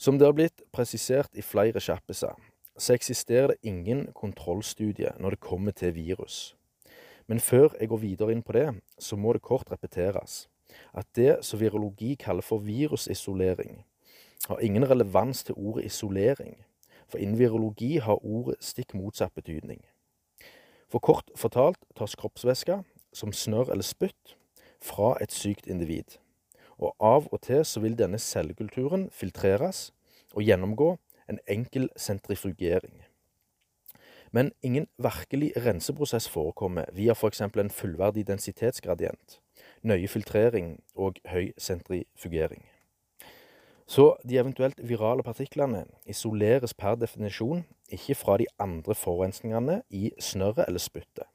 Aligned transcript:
Som 0.00 0.16
det 0.18 0.24
har 0.24 0.32
blitt 0.32 0.62
presisert 0.72 1.34
i 1.36 1.42
flere 1.44 1.80
kjappiser, 1.80 2.32
så 2.80 2.94
eksisterer 2.96 3.50
det 3.52 3.68
ingen 3.68 4.06
kontrollstudie 4.16 5.10
når 5.20 5.34
det 5.34 5.40
kommer 5.44 5.74
til 5.76 5.92
virus. 5.92 6.54
Men 7.28 7.40
før 7.40 7.74
jeg 7.76 7.90
går 7.92 8.00
videre 8.00 8.32
inn 8.32 8.40
på 8.42 8.54
det, 8.56 8.70
så 8.96 9.18
må 9.20 9.34
det 9.36 9.44
kort 9.44 9.68
repeteres 9.68 10.46
at 10.96 11.04
det 11.18 11.42
som 11.44 11.60
virologi 11.60 12.14
kaller 12.14 12.46
for 12.46 12.64
virusisolering, 12.64 13.82
har 14.48 14.64
ingen 14.64 14.88
relevans 14.88 15.44
til 15.44 15.58
ordet 15.58 15.84
isolering, 15.84 16.56
for 17.08 17.18
innen 17.18 17.38
virologi 17.38 17.98
har 17.98 18.24
ordet 18.24 18.56
stikk 18.64 18.94
motsatt 18.96 19.34
betydning. 19.36 19.82
For 20.88 20.98
kort 20.98 21.28
fortalt 21.36 21.84
tas 21.98 22.16
kroppsvæske, 22.16 22.80
som 23.12 23.36
snørr 23.36 23.74
eller 23.74 23.84
spytt, 23.84 24.36
fra 24.80 25.18
et 25.20 25.32
sykt 25.32 25.66
individ 25.66 26.16
og 26.80 26.96
av 27.00 27.28
og 27.30 27.42
til 27.44 27.62
så 27.68 27.82
vil 27.84 27.98
denne 27.98 28.18
cellekulturen 28.18 29.08
filtreres 29.12 29.90
og 30.32 30.42
gjennomgå 30.46 30.94
en 31.30 31.38
enkel 31.46 31.88
sentrifugering. 31.96 33.04
Men 34.32 34.52
ingen 34.62 34.86
virkelig 34.98 35.52
renseprosess 35.56 36.28
forekommer 36.28 36.84
via 36.94 37.12
f.eks. 37.12 37.40
en 37.40 37.70
fullverdig 37.70 38.26
densitetsgradient, 38.26 39.40
nøye 39.82 40.08
filtrering 40.08 40.78
og 40.94 41.18
høy 41.26 41.52
sentrifugering. 41.58 42.62
Så 43.90 44.14
de 44.28 44.38
eventuelt 44.38 44.78
virale 44.86 45.22
partiklene 45.26 45.84
isoleres 46.06 46.74
per 46.74 46.94
definisjon 46.94 47.64
ikke 47.90 48.14
fra 48.14 48.36
de 48.38 48.46
andre 48.58 48.94
forurensningene 48.94 49.82
i 49.90 50.12
snørret 50.20 50.68
eller 50.68 50.78
spyttet. 50.78 51.26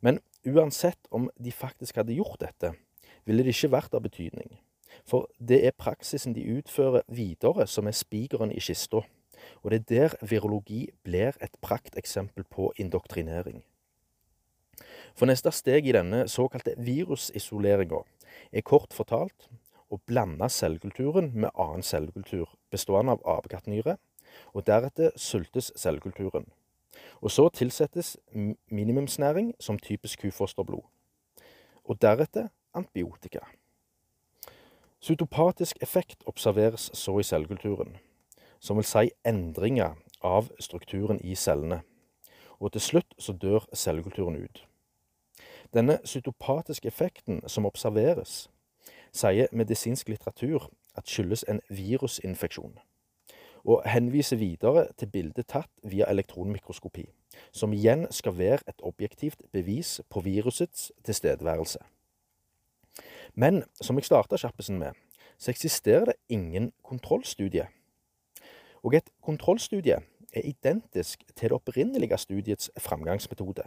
Men 0.00 0.18
uansett 0.46 0.98
om 1.10 1.30
de 1.38 1.52
faktisk 1.52 1.96
hadde 1.96 2.16
gjort 2.18 2.40
dette, 2.40 2.72
ville 3.24 3.44
det 3.44 3.54
ikke 3.54 3.72
vært 3.72 3.94
av 3.94 4.04
betydning. 4.04 4.58
For 5.08 5.28
det 5.38 5.62
er 5.66 5.76
praksisen 5.78 6.34
de 6.36 6.44
utfører 6.58 7.02
videre 7.08 7.66
som 7.66 7.88
er 7.88 7.96
spikeren 7.96 8.52
i 8.52 8.60
kista, 8.60 9.02
og 9.62 9.70
det 9.70 9.80
er 9.80 9.88
der 9.90 10.16
virologi 10.26 10.88
blir 11.02 11.36
et 11.40 11.56
prakteksempel 11.60 12.44
på 12.44 12.72
indoktrinering. 12.76 13.62
For 15.14 15.28
neste 15.28 15.50
steg 15.52 15.86
i 15.86 15.94
denne 15.94 16.24
såkalte 16.30 16.74
virusisoleringa 16.78 18.00
er 18.52 18.64
kort 18.64 18.94
fortalt 18.96 19.48
å 19.92 20.00
blande 20.08 20.48
cellekulturen 20.48 21.32
med 21.34 21.52
annen 21.52 21.84
cellekultur 21.84 22.54
bestående 22.72 23.18
av 23.18 23.26
apekattnyre, 23.38 23.98
og 24.56 24.64
deretter 24.64 25.12
sultes 25.20 25.68
cellekulturen. 25.76 26.46
Og 27.20 27.30
så 27.30 27.48
tilsettes 27.52 28.16
minimumsnæring 28.72 29.52
som 29.60 29.78
typisk 29.78 30.24
kufosterblod. 30.24 30.84
Og 31.84 32.00
deretter 32.00 32.48
antibiotika. 32.74 33.40
Cytopatisk 35.00 35.76
effekt 35.82 36.22
observeres 36.26 36.90
så 36.94 37.18
i 37.18 37.22
cellekulturen, 37.22 37.96
som 38.60 38.76
vil 38.76 38.86
si 38.86 39.10
endringer 39.26 39.96
av 40.22 40.50
strukturen 40.60 41.18
i 41.24 41.34
cellene, 41.34 41.80
og 42.60 42.72
til 42.72 42.80
slutt 42.80 43.14
så 43.18 43.32
dør 43.32 43.66
cellekulturen 43.74 44.36
ut. 44.44 44.66
Denne 45.74 45.98
cytopatiske 46.04 46.86
effekten 46.86 47.40
som 47.48 47.66
observeres, 47.66 48.50
sier 49.12 49.50
medisinsk 49.52 50.08
litteratur 50.08 50.68
at 50.94 51.08
skyldes 51.08 51.44
en 51.48 51.60
virusinfeksjon, 51.68 52.78
og 53.64 53.82
henviser 53.86 54.36
videre 54.36 54.86
til 54.98 55.10
bildet 55.10 55.48
tatt 55.50 55.70
via 55.82 56.06
elektronmikroskopi, 56.10 57.08
som 57.52 57.72
igjen 57.72 58.06
skal 58.10 58.38
være 58.38 58.68
et 58.68 58.86
objektivt 58.86 59.42
bevis 59.52 60.00
på 60.10 60.20
virusets 60.20 60.92
tilstedeværelse. 61.04 61.82
Men 63.34 63.64
som 63.80 63.96
jeg 63.96 64.04
starta 64.04 64.36
sjappisen 64.36 64.78
med, 64.78 64.92
så 65.38 65.50
eksisterer 65.50 66.12
det 66.12 66.18
ingen 66.28 66.72
kontrollstudie. 66.84 67.66
Og 68.82 68.94
et 68.94 69.08
kontrollstudie 69.22 70.02
er 70.32 70.44
identisk 70.48 71.24
til 71.34 71.48
det 71.50 71.56
opprinnelige 71.56 72.18
studiets 72.18 72.70
framgangsmetode. 72.78 73.64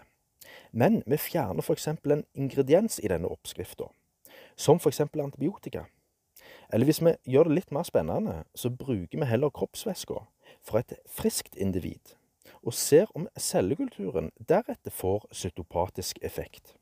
Men 0.71 1.03
vi 1.07 1.17
fjerner 1.17 1.61
f.eks. 1.61 1.87
en 1.87 2.23
ingrediens 2.33 2.99
i 3.03 3.07
denne 3.07 3.27
oppskrifta, 3.27 3.89
som 4.55 4.79
f.eks. 4.79 5.01
antibiotika. 5.01 5.85
Eller 6.73 6.85
hvis 6.85 7.01
vi 7.01 7.15
gjør 7.25 7.49
det 7.49 7.57
litt 7.59 7.71
mer 7.71 7.83
spennende, 7.83 8.43
så 8.55 8.69
bruker 8.69 9.19
vi 9.19 9.25
heller 9.25 9.49
kroppsvæska 9.49 10.21
fra 10.65 10.79
et 10.79 10.93
friskt 11.09 11.55
individ, 11.55 12.15
og 12.63 12.73
ser 12.73 13.09
om 13.15 13.27
cellekulturen 13.37 14.31
deretter 14.49 14.91
får 14.91 15.27
cytopatisk 15.31 16.19
effekt. 16.21 16.75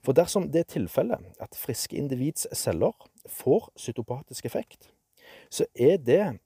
For 0.00 0.16
dersom 0.16 0.48
det 0.52 0.64
er 0.64 0.72
tilfellet 0.76 1.42
at 1.42 1.58
friske 1.58 1.96
individs 1.96 2.46
celler 2.56 2.96
får 3.28 3.68
cytopatisk 3.76 4.48
effekt, 4.48 4.88
så 5.50 5.66
er 5.74 5.98
det 6.00 6.38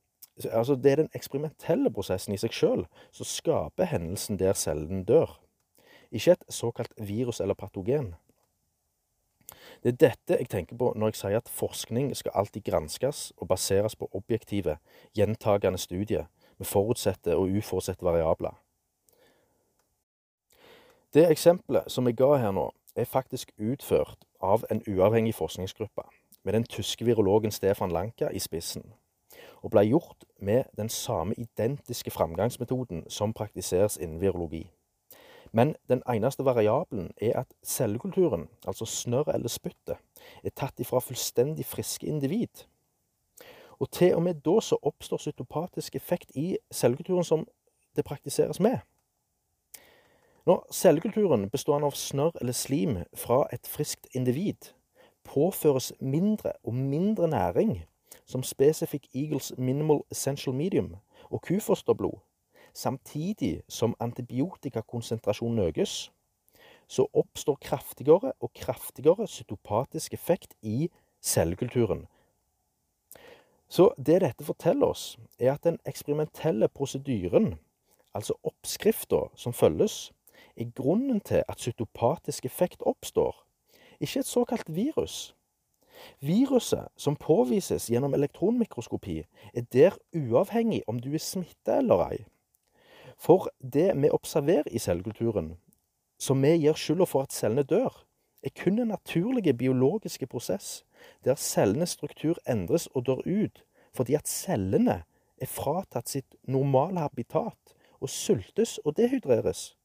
altså 0.50 0.74
det 0.74 0.92
er 0.92 0.96
den 0.96 1.14
eksperimentelle 1.14 1.92
prosessen 1.94 2.34
i 2.34 2.40
seg 2.40 2.54
sjøl 2.54 2.84
som 3.14 3.28
skaper 3.28 3.86
hendelsen 3.86 4.38
der 4.40 4.56
cellen 4.58 5.04
dør, 5.06 5.38
ikke 6.10 6.34
et 6.34 6.44
såkalt 6.50 6.92
virus 6.98 7.40
eller 7.40 7.54
patogen. 7.54 8.14
Det 9.82 9.92
er 9.92 10.00
dette 10.08 10.38
jeg 10.40 10.48
tenker 10.50 10.78
på 10.78 10.92
når 10.96 11.12
jeg 11.12 11.20
sier 11.20 11.38
at 11.38 11.50
forskning 11.50 12.12
skal 12.16 12.34
alltid 12.34 12.64
granskes 12.66 13.32
og 13.36 13.48
baseres 13.50 13.96
på 13.96 14.08
objektive, 14.12 14.78
gjentagende 15.14 15.78
studier 15.78 16.26
med 16.58 16.66
forutsette 16.66 17.36
og 17.36 17.50
uforutsette 17.58 18.06
variabler. 18.06 18.54
Det 21.14 21.28
eksempelet 21.30 21.90
som 21.92 22.06
jeg 22.08 22.18
ga 22.18 22.32
her 22.42 22.54
nå, 22.54 22.68
er 22.96 23.04
faktisk 23.04 23.52
utført 23.58 24.18
av 24.40 24.64
en 24.70 24.82
uavhengig 24.88 25.34
forskningsgruppe, 25.34 26.02
med 26.44 26.52
den 26.52 26.64
tyske 26.64 27.04
virologen 27.04 27.50
Stefan 27.50 27.90
Lanka 27.90 28.28
i 28.28 28.38
spissen, 28.38 28.92
og 29.62 29.70
ble 29.70 29.86
gjort 29.88 30.24
med 30.38 30.64
den 30.76 30.88
samme 30.88 31.34
identiske 31.38 32.10
framgangsmetoden 32.10 33.06
som 33.10 33.32
praktiseres 33.32 33.96
innen 33.96 34.20
virologi. 34.20 34.70
Men 35.52 35.76
den 35.88 36.02
eneste 36.10 36.44
variabelen 36.44 37.12
er 37.16 37.38
at 37.38 37.46
cellekulturen, 37.62 38.48
altså 38.66 38.84
snørr 38.84 39.30
eller 39.34 39.48
spyttet, 39.48 39.96
er 40.44 40.50
tatt 40.50 40.80
ifra 40.80 40.98
fullstendig 40.98 41.66
friske 41.66 42.06
individ. 42.06 42.66
Og 43.78 43.90
til 43.90 44.14
og 44.14 44.22
med 44.22 44.34
da 44.34 44.58
så 44.60 44.78
oppstår 44.82 45.22
cytopatisk 45.22 45.94
effekt 45.94 46.34
i 46.34 46.56
cellekulturen 46.72 47.24
som 47.24 47.46
det 47.96 48.04
praktiseres 48.04 48.60
med. 48.60 48.78
Når 50.44 50.66
cellekulturen 50.76 51.46
bestående 51.48 51.88
av 51.88 51.94
snørr 51.96 52.34
eller 52.42 52.52
slim 52.52 52.98
fra 53.16 53.46
et 53.52 53.64
friskt 53.64 54.10
individ 54.12 54.74
påføres 55.24 55.92
mindre 56.00 56.50
og 56.62 56.74
mindre 56.74 57.28
næring, 57.32 57.78
som 58.28 58.42
Specific 58.44 59.06
Eagles 59.14 59.54
Minimal 59.56 60.02
Essential 60.12 60.54
Medium 60.54 60.96
og 61.30 61.40
kufosterblod, 61.42 62.18
samtidig 62.74 63.62
som 63.68 63.96
antibiotikakonsentrasjonen 64.00 65.58
økes, 65.64 66.12
så 66.88 67.06
oppstår 67.14 67.56
kraftigere 67.62 68.32
og 68.40 68.52
kraftigere 68.52 69.26
cytopatisk 69.26 70.12
effekt 70.12 70.52
i 70.62 70.90
cellekulturen. 71.22 72.04
Så 73.68 73.94
det 73.96 74.20
dette 74.20 74.44
forteller 74.44 74.92
oss, 74.92 75.18
er 75.38 75.54
at 75.54 75.64
den 75.64 75.78
eksperimentelle 75.86 76.68
prosedyren, 76.68 77.54
altså 78.14 78.36
oppskrifta 78.44 79.22
som 79.36 79.56
følges, 79.56 80.12
er 80.56 80.70
grunnen 80.76 81.20
til 81.20 81.42
at 81.48 81.60
cytopatisk 81.60 82.44
effekt 82.44 82.82
oppstår, 82.82 83.46
ikke 84.00 84.20
et 84.20 84.26
såkalt 84.26 84.74
virus. 84.74 85.34
Viruset 86.20 86.88
som 86.96 87.16
påvises 87.16 87.86
gjennom 87.90 88.14
elektronmikroskopi, 88.14 89.22
er 89.54 89.62
der 89.72 89.98
uavhengig 90.14 90.82
om 90.86 90.98
du 91.00 91.12
er 91.14 91.22
smitta 91.22 91.78
eller 91.78 92.02
ei. 92.08 92.24
For 93.16 93.48
det 93.62 93.92
vi 94.02 94.10
observerer 94.10 94.68
i 94.70 94.78
cellekulturen, 94.78 95.54
som 96.18 96.42
vi 96.42 96.56
gir 96.58 96.74
skylda 96.78 97.06
for 97.06 97.22
at 97.22 97.32
cellene 97.32 97.62
dør, 97.62 98.04
er 98.44 98.50
kun 98.64 98.78
en 98.78 98.88
naturlig 98.88 99.56
biologiske 99.58 100.26
prosess 100.26 100.84
der 101.24 101.34
cellenes 101.34 101.96
struktur 101.96 102.38
endres 102.48 102.86
og 102.94 103.06
dør 103.06 103.22
ut 103.24 103.64
fordi 103.94 104.14
at 104.18 104.28
cellene 104.28 105.04
er 105.38 105.50
fratatt 105.50 106.10
sitt 106.10 106.36
normale 106.48 107.00
habitat 107.00 107.74
og 108.00 108.10
sultes 108.10 108.78
og 108.84 108.96
dehydreres 108.98 109.76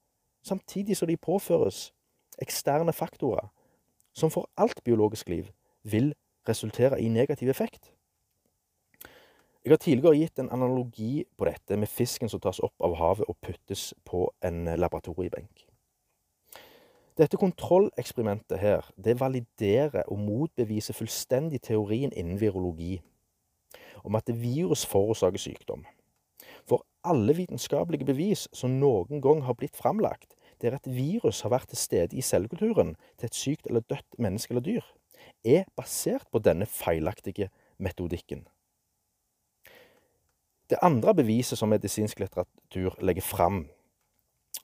samtidig 0.43 0.97
som 0.97 1.07
de 1.07 1.17
påføres 1.17 1.93
eksterne 2.41 2.93
faktorer 2.93 3.49
som 4.13 4.31
for 4.31 4.49
alt 4.57 4.83
biologisk 4.83 5.29
liv 5.29 5.47
vil 5.83 6.13
resultere 6.49 7.01
i 7.01 7.07
negativ 7.07 7.49
effekt. 7.49 7.93
Jeg 9.65 9.71
har 9.71 9.77
tidligere 9.77 10.15
gitt 10.15 10.39
en 10.39 10.51
analogi 10.51 11.25
på 11.37 11.45
dette 11.45 11.77
med 11.77 11.91
fisken 11.91 12.29
som 12.31 12.39
tas 12.39 12.61
opp 12.63 12.75
av 12.81 12.95
havet 12.95 13.27
og 13.27 13.37
puttes 13.43 13.93
på 14.07 14.29
en 14.43 14.63
laboratoriebenk. 14.79 15.65
Dette 17.19 17.37
kontrolleksperimentet 17.37 18.59
her, 18.59 18.85
det 18.95 19.19
validerer 19.19 20.07
og 20.07 20.19
motbeviser 20.19 20.95
fullstendig 20.95 21.59
teorien 21.61 22.13
innen 22.15 22.39
virologi 22.39 23.01
om 24.03 24.15
at 24.15 24.31
virus 24.31 24.85
forårsaker 24.87 25.37
sykdom. 25.37 25.83
For 26.69 26.85
alle 27.03 27.33
vitenskapelige 27.33 28.05
bevis 28.05 28.45
som 28.53 28.77
noen 28.81 29.23
gang 29.25 29.41
har 29.47 29.57
blitt 29.57 29.77
framlagt, 29.79 30.35
der 30.61 30.75
et 30.75 30.87
virus 30.91 31.41
har 31.41 31.53
vært 31.55 31.71
til 31.71 31.79
stede 31.79 32.17
i 32.17 32.21
cellekulturen 32.21 32.95
til 33.17 33.29
et 33.29 33.35
sykt 33.35 33.67
eller 33.67 33.85
dødt 33.89 34.19
menneske 34.19 34.53
eller 34.53 34.65
dyr, 34.65 34.85
er 35.43 35.65
basert 35.75 36.27
på 36.31 36.41
denne 36.43 36.67
feilaktige 36.69 37.49
metodikken. 37.77 38.45
Det 40.69 40.77
andre 40.85 41.15
beviset 41.15 41.57
som 41.57 41.71
medisinsk 41.73 42.19
litteratur 42.19 42.95
legger 43.01 43.25
fram 43.25 43.63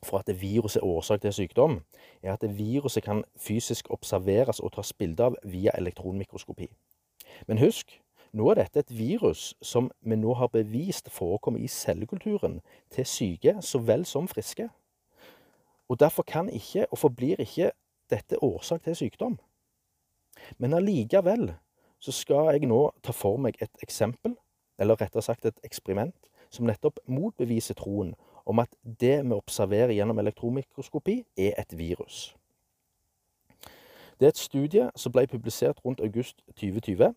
for 0.06 0.22
at 0.22 0.42
viruset 0.42 0.82
er 0.82 0.86
årsak 0.86 1.22
til 1.22 1.34
sykdom, 1.34 1.80
er 2.22 2.34
at 2.34 2.58
viruset 2.58 3.04
kan 3.04 3.24
fysisk 3.36 3.90
observeres 3.90 4.60
og 4.60 4.76
tas 4.76 4.94
bilde 4.94 5.24
av 5.24 5.38
via 5.44 5.74
elektronmikroskopi. 5.78 6.68
Men 7.48 7.58
husk, 7.58 8.02
nå 8.36 8.50
er 8.52 8.60
dette 8.60 8.84
et 8.84 8.92
virus 8.92 9.54
som 9.64 9.88
vi 10.04 10.18
nå 10.20 10.34
har 10.36 10.52
bevist 10.52 11.08
forekommer 11.14 11.64
i 11.64 11.72
cellekulturen 11.72 12.60
til 12.92 13.08
syke 13.08 13.56
så 13.64 13.80
vel 13.80 14.06
som 14.06 14.28
friske. 14.28 14.68
Og 15.90 16.00
derfor 16.00 16.24
kan 16.28 16.50
ikke, 16.50 16.88
og 16.92 16.98
forblir 16.98 17.40
ikke, 17.40 17.72
dette 18.10 18.44
årsak 18.44 18.84
til 18.84 18.96
sykdom. 18.96 19.38
Men 20.58 20.74
allikevel 20.74 21.54
så 22.00 22.12
skal 22.12 22.52
jeg 22.54 22.68
nå 22.68 22.92
ta 23.04 23.14
for 23.16 23.40
meg 23.42 23.58
et 23.64 23.84
eksempel, 23.84 24.36
eller 24.78 25.00
rettere 25.00 25.24
sagt 25.24 25.46
et 25.46 25.60
eksperiment, 25.64 26.16
som 26.50 26.68
nettopp 26.68 27.00
motbeviser 27.08 27.78
troen 27.80 28.14
om 28.46 28.60
at 28.62 28.70
det 28.84 29.24
vi 29.26 29.34
observerer 29.34 29.96
gjennom 29.96 30.20
elektromikroskopi, 30.20 31.24
er 31.38 31.56
et 31.58 31.78
virus. 31.78 32.36
Det 34.20 34.28
er 34.28 34.34
et 34.36 34.38
studie 34.38 34.90
som 34.96 35.12
ble 35.12 35.26
publisert 35.28 35.80
rundt 35.86 36.04
august 36.04 36.44
2020, 36.60 37.16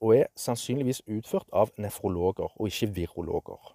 og 0.00 0.16
er 0.16 0.30
sannsynligvis 0.36 1.02
utført 1.08 1.48
av 1.52 1.72
nefrologer 1.76 2.48
og 2.54 2.70
ikke 2.70 2.90
virologer. 2.96 3.74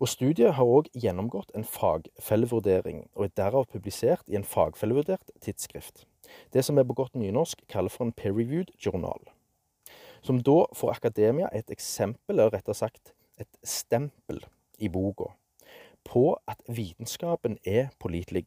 Og 0.00 0.08
Studiet 0.08 0.54
har 0.56 0.64
òg 0.64 0.88
gjennomgått 0.96 1.50
en 1.54 1.66
fagfellevurdering, 1.66 3.02
og 3.14 3.26
er 3.26 3.34
derav 3.36 3.66
publisert 3.68 4.24
i 4.28 4.38
en 4.38 4.46
fagfellevurdert 4.46 5.34
tidsskrift. 5.44 6.06
Det 6.54 6.64
som 6.64 6.78
er 6.78 6.86
på 6.88 6.96
godt 6.96 7.18
nynorsk 7.18 7.66
kaller 7.68 7.92
for 7.92 8.06
en 8.06 8.14
peer-reviewed 8.16 8.72
journal. 8.80 9.20
Som 10.22 10.40
da 10.46 10.62
får 10.76 10.94
akademia 10.94 11.50
et 11.52 11.70
eksempel, 11.70 12.38
eller 12.38 12.54
rettere 12.54 12.74
sagt 12.74 13.12
et 13.40 13.60
stempel, 13.64 14.40
i 14.80 14.88
boka 14.88 15.34
på 16.04 16.40
at 16.48 16.56
vitenskapen 16.66 17.58
er 17.66 17.88
pålitelig. 17.98 18.44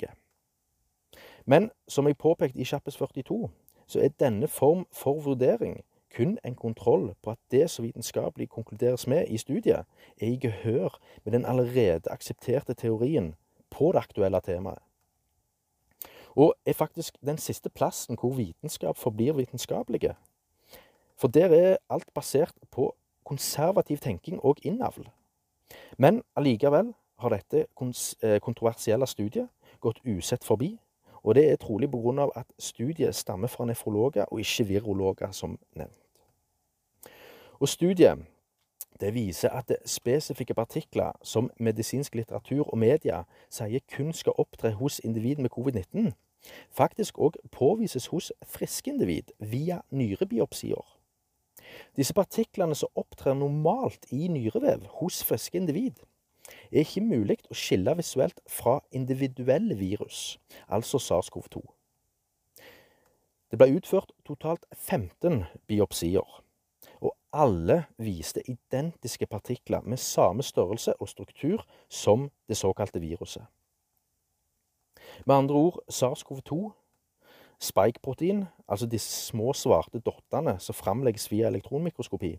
Men 1.46 1.72
som 1.88 2.08
jeg 2.08 2.18
påpekte 2.18 2.60
i 2.60 2.66
Kjappes 2.66 2.98
42, 2.98 3.50
så 3.88 4.00
er 4.00 4.16
denne 4.20 4.48
form 4.48 4.86
for 4.92 5.22
vurdering 5.22 5.84
kun 6.16 6.38
en 6.46 6.56
kontroll 6.56 7.14
på 7.24 7.32
at 7.32 7.38
det 7.52 7.70
som 7.70 7.86
vitenskapelig 7.86 8.50
konkluderes 8.50 9.08
med 9.08 9.28
i 9.28 9.38
studiet, 9.38 9.86
er 10.22 10.26
i 10.28 10.40
gehør 10.42 11.00
med 11.24 11.34
den 11.34 11.46
allerede 11.46 12.12
aksepterte 12.12 12.74
teorien 12.74 13.36
på 13.70 13.92
det 13.92 14.00
aktuelle 14.00 14.42
temaet. 14.42 14.80
Og 16.36 16.56
er 16.66 16.74
faktisk 16.74 17.18
den 17.26 17.38
siste 17.38 17.70
plassen 17.70 18.18
hvor 18.20 18.34
vitenskap 18.34 18.98
forblir 18.98 19.34
vitenskapelige. 19.34 20.16
For 21.18 21.28
der 21.28 21.46
er 21.46 21.78
alt 21.90 22.14
basert 22.14 22.54
på 22.72 22.96
konservativ 23.24 23.98
tenking 23.98 24.40
og 24.44 24.58
innavl. 24.64 25.10
Men 25.98 26.24
allikevel 26.36 26.94
har 27.18 27.30
dette 27.30 27.66
eh, 28.24 28.40
kontroversielle 28.42 29.08
studiet 29.08 29.50
gått 29.80 30.02
usett 30.06 30.44
forbi, 30.44 30.80
og 31.24 31.36
det 31.36 31.52
er 31.52 31.56
trolig 31.56 31.90
av 32.20 32.32
at 32.36 32.48
studiet 32.60 33.16
stammer 33.16 33.48
fra 33.48 33.66
nefrologer 33.66 34.26
og 34.26 34.40
ikke 34.40 34.68
virologer, 34.68 35.32
som 35.32 35.58
nevnt. 35.76 36.03
Og 37.64 37.70
studiet 37.70 38.18
det 39.00 39.14
viser 39.14 39.50
at 39.50 39.68
det 39.68 39.78
spesifikke 39.86 40.54
partikler 40.54 41.12
som 41.24 41.52
medisinsk 41.60 42.16
litteratur 42.16 42.68
og 42.68 42.78
media 42.78 43.22
sier 43.48 43.80
kun 43.94 44.12
skal 44.14 44.36
opptre 44.38 44.74
hos 44.76 45.00
individ 45.00 45.40
med 45.40 45.54
covid-19, 45.56 46.12
faktisk 46.76 47.22
òg 47.24 47.40
påvises 47.56 48.10
hos 48.12 48.34
friske 48.44 48.92
individ 48.92 49.32
via 49.40 49.80
nyrebiopsier. 49.96 50.84
Disse 51.96 52.14
partiklene 52.14 52.76
som 52.76 52.92
opptrer 53.00 53.40
normalt 53.40 54.12
i 54.12 54.28
nyrevev 54.28 54.84
hos 55.00 55.24
friske 55.24 55.58
individ, 55.58 56.04
er 56.68 56.84
ikke 56.84 57.08
mulig 57.08 57.40
å 57.48 57.56
skille 57.56 57.96
visuelt 57.96 58.44
fra 58.60 58.82
individuelle 58.92 59.80
virus, 59.80 60.38
altså 60.68 61.00
SARS-CoV-2. 61.00 61.64
Det 63.52 63.60
ble 63.62 63.72
utført 63.78 64.12
totalt 64.28 64.68
15 64.76 65.46
biopsier, 65.68 66.44
alle 67.34 67.84
viste 67.98 68.44
identiske 68.50 69.26
partikler 69.26 69.82
med 69.82 69.98
samme 69.98 70.44
størrelse 70.46 70.94
og 71.00 71.10
struktur 71.10 71.66
som 71.90 72.30
det 72.48 72.58
såkalte 72.58 73.02
viruset. 73.02 73.44
Med 75.26 75.36
andre 75.36 75.56
ord 75.56 75.80
SARS-CoV-2, 75.92 76.72
spike-protein, 77.60 78.46
altså 78.68 78.88
disse 78.90 79.12
små 79.28 79.54
svarte 79.54 80.00
dottene 80.00 80.58
som 80.60 80.76
framlegges 80.76 81.30
via 81.32 81.48
elektronmikroskopi, 81.48 82.38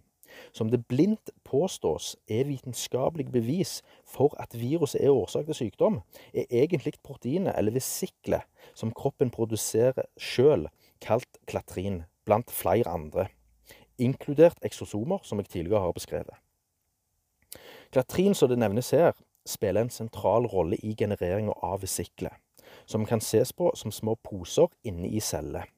som 0.52 0.70
det 0.70 0.86
blindt 0.88 1.30
påstås 1.44 2.14
er 2.30 2.48
vitenskapelig 2.48 3.28
bevis 3.32 3.76
for 4.08 4.34
at 4.42 4.56
viruset 4.58 5.04
er 5.04 5.14
årsak 5.14 5.46
til 5.46 5.58
sykdom, 5.60 6.00
er 6.34 6.48
egentlig 6.50 6.96
proteinet 7.02 7.54
eller 7.58 7.76
vesiklet 7.76 8.42
som 8.74 8.92
kroppen 8.94 9.30
produserer 9.30 10.06
sjøl, 10.18 10.68
kalt 11.00 11.40
klatrin, 11.46 12.02
blant 12.24 12.50
flere 12.50 12.90
andre, 12.90 13.28
inkludert 13.98 14.58
eksosomer, 14.62 15.18
som 15.22 15.38
jeg 15.38 15.48
tidligere 15.48 15.80
har 15.80 15.92
beskrevet. 15.92 16.34
Klatrin, 17.92 18.34
som 18.34 18.48
det 18.48 18.58
nevnes 18.58 18.90
her, 18.90 19.12
spiller 19.46 19.84
en 19.84 19.90
sentral 19.90 20.46
rolle 20.46 20.76
i 20.82 20.94
genereringa 20.98 21.52
av 21.62 21.82
vesiklet, 21.82 22.32
som 22.86 23.06
kan 23.06 23.20
ses 23.20 23.52
på 23.52 23.70
som 23.76 23.92
små 23.92 24.14
poser 24.14 24.66
inne 24.84 25.08
i 25.08 25.20
celler, 25.20 25.68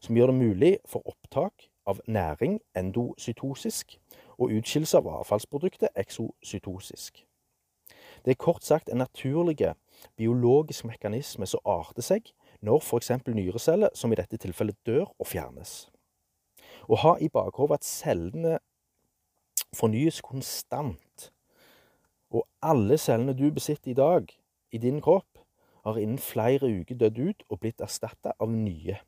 som 0.00 0.16
gjør 0.16 0.32
det 0.32 0.34
mulig 0.40 0.72
for 0.88 1.06
opptak 1.06 1.68
av 1.86 2.00
næring 2.06 2.60
endocytosisk 2.76 3.98
og 4.38 4.50
utskillelse 4.56 4.98
av 4.98 5.08
avfallsproduktet 5.20 5.94
eksocytosisk. 5.96 7.24
Det 8.24 8.30
er 8.30 8.40
kort 8.40 8.64
sagt 8.64 8.88
en 8.88 9.00
naturlig 9.00 9.72
biologisk 10.16 10.84
mekanisme 10.84 11.46
som 11.46 11.60
arter 11.64 12.04
seg 12.04 12.32
når 12.60 12.82
f.eks. 12.82 13.10
nyreceller, 13.26 13.88
som 13.94 14.12
i 14.12 14.18
dette 14.18 14.36
tilfellet, 14.36 14.76
dør 14.86 15.06
og 15.18 15.26
fjernes. 15.26 15.88
Å 16.90 16.96
ha 17.04 17.12
i 17.22 17.28
bakhodet 17.30 17.78
at 17.78 17.86
cellene 17.86 18.56
fornyes 19.76 20.18
konstant, 20.26 21.30
og 22.34 22.46
alle 22.66 22.98
cellene 22.98 23.36
du 23.38 23.46
besitter 23.54 23.92
i 23.92 23.98
dag 23.98 24.32
i 24.74 24.78
din 24.82 24.98
kropp, 25.02 25.38
har 25.84 25.96
innen 25.96 26.18
flere 26.18 26.66
uker 26.66 26.98
dødd 26.98 27.18
ut 27.18 27.44
og 27.48 27.60
blitt 27.62 27.80
erstatta 27.80 28.34
av 28.42 28.50
nye. 28.50 28.98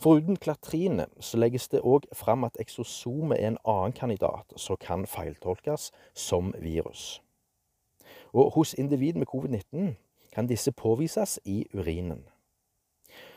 Foruten 0.00 0.36
klatrine 0.36 1.06
så 1.20 1.38
legges 1.40 1.68
det 1.72 1.80
òg 1.84 2.08
fram 2.16 2.44
at 2.48 2.58
eksosomet 2.60 3.38
er 3.38 3.52
en 3.52 3.60
annen 3.64 3.94
kandidat 3.96 4.56
som 4.60 4.80
kan 4.80 5.06
feiltolkes 5.08 5.90
som 6.14 6.52
virus. 6.60 7.20
Og 8.32 8.52
hos 8.56 8.74
individ 8.74 9.16
med 9.20 9.28
covid-19 9.28 9.94
kan 10.32 10.48
disse 10.48 10.72
påvises 10.72 11.38
i 11.44 11.64
urinen. 11.72 12.26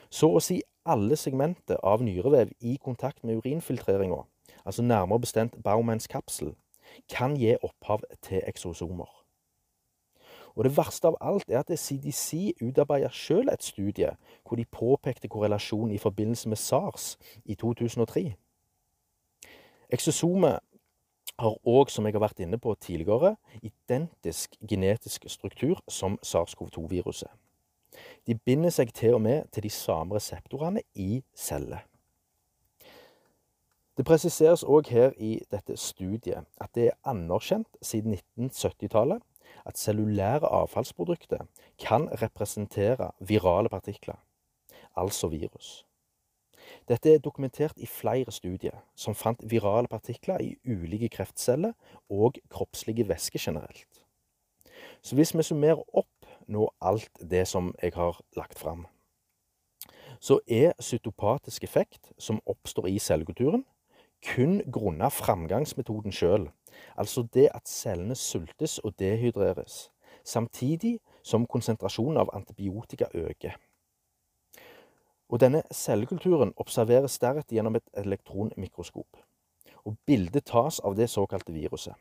Så 0.09 0.31
å 0.35 0.41
si 0.43 0.61
alle 0.89 1.17
segmenter 1.19 1.77
av 1.85 2.01
nyrevev 2.03 2.51
i 2.65 2.77
kontakt 2.81 3.23
med 3.23 3.39
urinfiltreringa, 3.39 4.23
altså 4.65 4.81
nærmere 4.81 5.23
bestemt 5.25 5.57
Baumans 5.63 6.07
kapsel, 6.07 6.55
kan 7.09 7.37
gi 7.37 7.55
opphav 7.61 8.03
til 8.25 8.41
eksosomer. 8.47 9.09
Og 10.57 10.65
det 10.65 10.73
verste 10.77 11.07
av 11.07 11.17
alt 11.21 11.49
er 11.49 11.61
at 11.61 11.71
CDC 11.79 12.57
utarbeidet 12.61 13.13
sjøl 13.15 13.51
et 13.53 13.63
studie 13.63 14.09
hvor 14.43 14.57
de 14.57 14.65
påpekte 14.65 15.29
korrelasjon 15.29 15.91
i 15.91 16.01
forbindelse 16.01 16.49
med 16.49 16.57
SARS 16.57 17.17
i 17.45 17.55
2003. 17.55 18.33
Eksosomet 19.89 20.59
har 21.39 21.55
òg, 21.63 21.89
som 21.89 22.05
jeg 22.05 22.17
har 22.17 22.25
vært 22.25 22.41
inne 22.43 22.59
på 22.59 22.73
tidligere, 22.81 23.35
identisk 23.63 24.57
genetisk 24.67 25.29
struktur 25.31 25.79
som 25.87 26.19
SARS-CoV-2-viruset. 26.23 27.29
De 28.29 28.35
binder 28.37 28.69
seg 28.69 28.91
til 28.93 29.15
og 29.17 29.23
med 29.25 29.47
til 29.49 29.63
de 29.65 29.69
samme 29.73 30.13
reseptorene 30.13 30.83
i 30.93 31.23
celler. 31.33 31.81
Det 33.97 34.05
presiseres 34.05 34.61
òg 34.61 34.91
her 34.93 35.15
i 35.17 35.31
dette 35.49 35.73
studiet 35.81 36.45
at 36.61 36.69
det 36.77 36.83
er 36.91 36.99
anerkjent 37.09 37.79
siden 37.81 38.13
1970-tallet 38.13 39.25
at 39.65 39.81
cellulære 39.81 40.45
avfallsprodukter 40.45 41.41
kan 41.81 42.05
representere 42.21 43.09
virale 43.19 43.69
partikler, 43.69 44.21
altså 44.95 45.27
virus. 45.27 45.85
Dette 46.87 47.13
er 47.13 47.25
dokumentert 47.25 47.81
i 47.81 47.89
flere 47.89 48.31
studier 48.31 48.77
som 48.95 49.17
fant 49.17 49.41
virale 49.41 49.89
partikler 49.89 50.37
i 50.37 50.53
ulike 50.69 51.09
kreftceller 51.09 51.73
og 52.09 52.37
kroppslige 52.49 53.09
væsker 53.09 53.41
generelt. 53.41 54.03
Så 55.01 55.15
hvis 55.15 55.37
vi 55.37 55.43
summerer 55.43 55.81
opp 55.97 56.18
nå 56.49 56.69
alt 56.81 57.21
det 57.21 57.45
som 57.47 57.73
jeg 57.81 57.93
har 57.95 58.19
lagt 58.37 58.59
fram, 58.59 58.87
så 60.19 60.39
er 60.47 60.73
cytopatisk 60.81 61.63
effekt 61.63 62.11
som 62.17 62.41
oppstår 62.45 62.89
i 62.89 62.97
cellekulturen, 62.99 63.63
kun 64.25 64.59
grunna 64.71 65.07
framgangsmetoden 65.09 66.11
sjøl, 66.11 66.49
altså 66.97 67.23
det 67.33 67.47
at 67.55 67.69
cellene 67.69 68.15
sultes 68.15 68.79
og 68.83 68.97
dehydreres, 68.99 69.87
samtidig 70.23 70.99
som 71.23 71.47
konsentrasjonen 71.47 72.19
av 72.19 72.33
antibiotika 72.33 73.07
øker. 73.13 73.55
Og 75.29 75.39
denne 75.39 75.61
cellekulturen 75.71 76.53
observeres 76.57 77.19
deretter 77.21 77.55
gjennom 77.55 77.77
et 77.77 77.89
elektronmikroskop. 77.93 79.19
Og 79.85 79.95
bildet 80.05 80.49
tas 80.49 80.79
av 80.83 80.97
det 80.97 81.09
såkalte 81.09 81.53
viruset. 81.53 81.93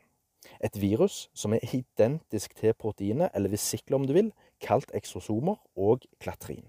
Et 0.63 0.81
virus 0.81 1.29
som 1.33 1.53
er 1.53 1.63
identisk 1.73 2.55
til 2.55 2.73
proteinet, 2.73 3.29
eller 3.35 3.49
vesikler 3.49 3.95
om 3.95 4.07
du 4.07 4.13
vil, 4.13 4.33
kalt 4.61 4.91
eksosomer 4.93 5.55
og 5.75 6.03
klatrin. 6.19 6.67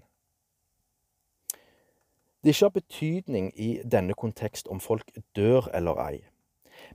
Det 2.43 2.49
ikke 2.49 2.65
har 2.65 2.69
betydning 2.69 3.51
i 3.59 3.81
denne 3.91 4.13
kontekst 4.13 4.67
om 4.67 4.79
folk 4.79 5.11
dør 5.35 5.67
eller 5.73 5.99
ei, 6.07 6.23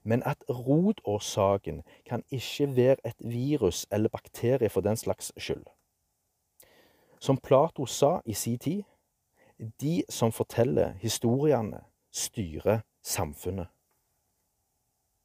men 0.03 0.23
at 0.27 0.43
rotårsaken 0.49 1.83
kan 2.07 2.25
ikke 2.31 2.77
være 2.77 2.97
et 3.07 3.21
virus 3.21 3.87
eller 3.93 4.09
bakterie 4.09 4.69
for 4.69 4.81
den 4.81 4.97
slags 4.97 5.33
skyld. 5.37 5.65
Som 7.21 7.37
Plato 7.37 7.87
sa 7.87 8.21
i 8.25 8.35
si 8.35 8.57
tid, 8.57 8.83
de 9.81 10.03
som 10.09 10.33
forteller 10.33 10.93
historiene, 10.93 11.81
styrer 12.13 12.81
samfunnet. 13.03 13.67